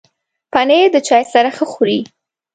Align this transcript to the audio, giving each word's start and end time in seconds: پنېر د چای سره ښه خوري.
پنېر 0.53 0.87
د 0.93 0.97
چای 1.07 1.23
سره 1.33 1.49
ښه 1.57 1.65
خوري. 1.71 1.99